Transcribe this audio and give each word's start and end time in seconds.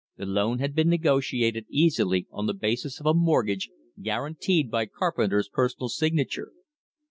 The 0.17 0.25
loan 0.25 0.57
had 0.57 0.73
been 0.73 0.89
negotiated 0.89 1.67
easily 1.69 2.25
on 2.31 2.47
the 2.47 2.55
basis 2.55 2.99
of 2.99 3.05
a 3.05 3.13
mortgage 3.13 3.69
guaranteed 4.01 4.71
by 4.71 4.87
Carpenter's 4.87 5.47
personal 5.47 5.89
signature. 5.89 6.51